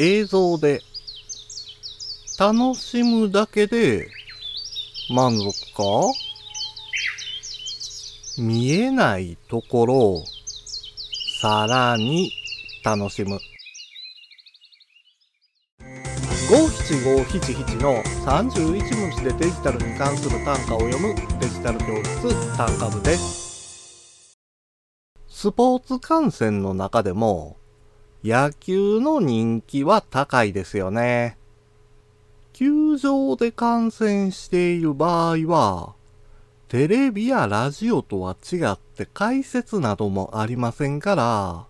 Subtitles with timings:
[0.00, 0.80] 映像で
[2.38, 4.08] 楽しむだけで
[5.12, 5.82] 満足か？
[8.38, 10.24] 見えないところを
[11.40, 12.30] さらに
[12.84, 13.40] 楽しむ。
[16.48, 24.38] 五七五七七の31文字でデジタルに関する単価を読むデジタル教室単価部です。
[25.26, 27.57] スポーツ観戦の中でも
[28.24, 31.38] 野球の人気は高いですよね。
[32.52, 35.94] 球場で観戦している場合は、
[36.66, 41.66] テレビやラジオとは違って解説などもありませんから、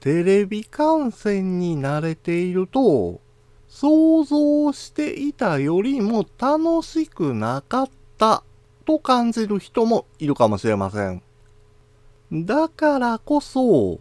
[0.00, 3.20] テレビ観戦に慣れていると、
[3.68, 8.42] 想像していたよりも楽しくなかった
[8.84, 11.22] と感じる人もいるかもしれません。
[12.32, 14.00] だからこそ、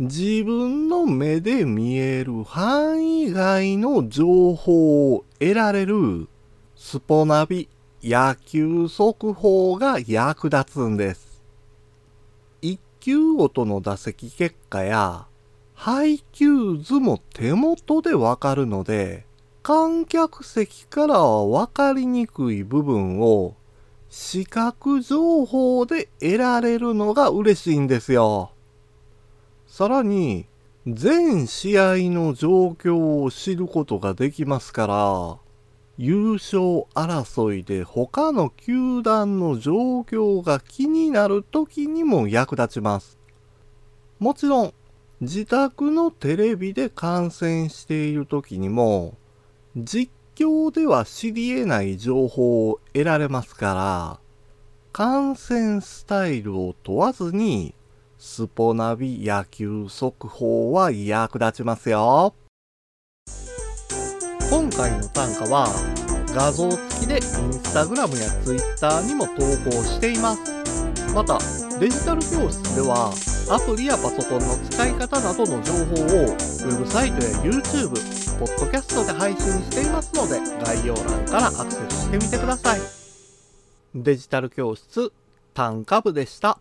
[0.00, 6.26] 自分の目で見える範囲外の情報を得られる
[6.74, 7.68] スポナビ
[8.02, 11.42] 野球速報が役立つんです。
[12.62, 15.26] 一球ごとの打席結果や
[15.74, 19.26] 配球図も手元でわかるので、
[19.62, 23.54] 観客席からはわかりにくい部分を
[24.08, 28.52] 視覚情報で得られるのが嬉しいんですよ。
[29.70, 30.46] さらに、
[30.84, 35.38] 全試合の状況を知ることができますから、
[35.96, 43.16] 優勝争いで他の球団の状況が気になる時にも役立ちます。
[44.18, 44.74] もちろん、
[45.20, 49.14] 自宅のテレビで観戦している時にも、
[49.76, 54.20] 実況では知り得ない情報を得られますから、
[54.92, 57.72] 観戦スタイルを問わずに、
[58.22, 62.34] スポナビ野球速報は役立ちますよ。
[64.50, 65.66] 今回の単価は
[66.34, 67.22] 画像付きでイン
[67.54, 70.52] スタグラムやツイッターにも投稿しています。
[71.14, 71.38] また、
[71.78, 73.10] デジタル教室では
[73.50, 77.88] アプリやパソコンの使い方などの情報をウェブサイトや YouTube、
[78.38, 82.80] ポッドキャストで配信していますので概要欄からアクセスしてみてください。
[83.94, 85.10] デジタル教室
[85.54, 86.58] 単価部でした。